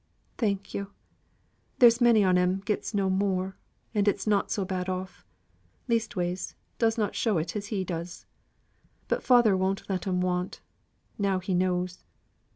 "Thank 0.39 0.73
yo'. 0.73 0.87
There's 1.77 2.01
many 2.01 2.23
on 2.23 2.35
'em 2.35 2.61
gets 2.61 2.95
no 2.95 3.07
more, 3.07 3.55
and 3.93 4.07
is 4.07 4.25
not 4.25 4.49
so 4.49 4.65
bad 4.65 4.89
off, 4.89 5.23
leastways 5.87 6.55
does 6.79 6.97
not 6.97 7.13
show 7.13 7.37
it 7.37 7.55
as 7.55 7.67
he 7.67 7.83
does. 7.83 8.25
But 9.07 9.21
father 9.21 9.55
won't 9.55 9.87
let 9.91 10.07
'em 10.07 10.19
want, 10.19 10.59
now 11.19 11.37
he 11.37 11.53
knows. 11.53 12.03